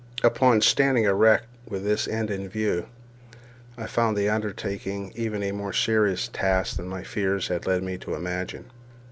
Upon 0.23 0.61
standing 0.61 1.03
erect, 1.03 1.45
with 1.67 1.83
this 1.83 2.07
end 2.07 2.31
in 2.31 2.49
view, 2.49 2.87
I 3.77 3.85
found 3.85 4.17
the 4.17 4.29
undertaking 4.31 5.11
even 5.15 5.43
a 5.43 5.51
more 5.51 5.73
serious 5.73 6.27
task 6.27 6.77
than 6.77 6.87
my 6.87 7.03
fears 7.03 7.49
had 7.49 7.67
led 7.67 7.83
me 7.83 7.99
to 7.99 8.15
imagine. 8.15 8.71